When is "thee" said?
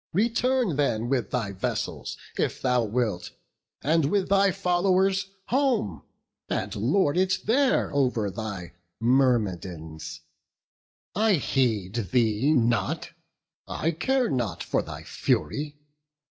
12.11-12.51